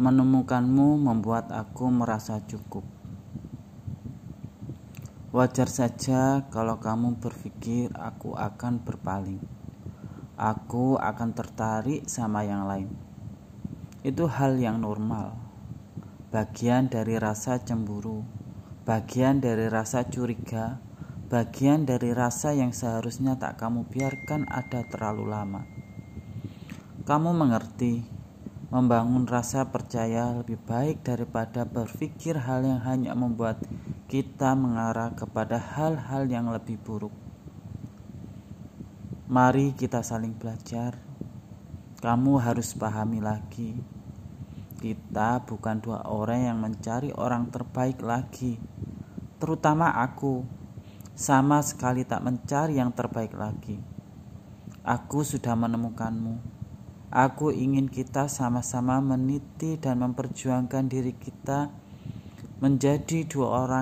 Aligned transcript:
Menemukanmu 0.00 0.96
membuat 0.96 1.52
aku 1.52 1.92
merasa 1.92 2.40
cukup. 2.48 2.80
Wajar 5.28 5.68
saja 5.68 6.48
kalau 6.48 6.80
kamu 6.80 7.20
berpikir 7.20 7.92
aku 7.92 8.32
akan 8.32 8.80
berpaling. 8.80 9.44
Aku 10.40 10.96
akan 10.96 11.36
tertarik 11.36 12.08
sama 12.08 12.48
yang 12.48 12.64
lain. 12.64 12.88
Itu 14.00 14.24
hal 14.24 14.56
yang 14.56 14.80
normal. 14.80 15.36
Bagian 16.32 16.88
dari 16.88 17.20
rasa 17.20 17.60
cemburu, 17.60 18.24
bagian 18.88 19.44
dari 19.44 19.68
rasa 19.68 20.08
curiga, 20.08 20.80
bagian 21.28 21.84
dari 21.84 22.16
rasa 22.16 22.56
yang 22.56 22.72
seharusnya 22.72 23.36
tak 23.36 23.60
kamu 23.60 23.84
biarkan 23.84 24.48
ada 24.48 24.80
terlalu 24.80 25.28
lama. 25.28 25.68
Kamu 27.04 27.36
mengerti, 27.36 28.19
membangun 28.70 29.26
rasa 29.26 29.66
percaya 29.66 30.30
lebih 30.30 30.54
baik 30.62 31.02
daripada 31.02 31.66
berpikir 31.66 32.38
hal 32.38 32.62
yang 32.62 32.78
hanya 32.86 33.18
membuat 33.18 33.58
kita 34.06 34.54
mengarah 34.54 35.10
kepada 35.18 35.58
hal-hal 35.58 36.30
yang 36.30 36.46
lebih 36.54 36.78
buruk. 36.78 37.10
Mari 39.26 39.74
kita 39.74 40.06
saling 40.06 40.38
belajar. 40.38 40.98
Kamu 41.98 42.40
harus 42.40 42.72
pahami 42.72 43.20
lagi, 43.20 43.76
kita 44.80 45.44
bukan 45.44 45.76
dua 45.84 46.08
orang 46.08 46.48
yang 46.48 46.58
mencari 46.62 47.12
orang 47.12 47.52
terbaik 47.52 48.00
lagi, 48.00 48.56
terutama 49.36 49.92
aku. 50.00 50.46
Sama 51.12 51.60
sekali 51.60 52.08
tak 52.08 52.24
mencari 52.24 52.80
yang 52.80 52.88
terbaik 52.96 53.36
lagi. 53.36 53.76
Aku 54.80 55.20
sudah 55.20 55.52
menemukanmu. 55.52 56.59
Aku 57.10 57.50
ingin 57.50 57.90
kita 57.90 58.30
sama-sama 58.30 59.02
meniti 59.02 59.74
dan 59.82 59.98
memperjuangkan 59.98 60.86
diri 60.86 61.10
kita 61.10 61.66
menjadi 62.62 63.26
dua 63.26 63.66
orang 63.66 63.78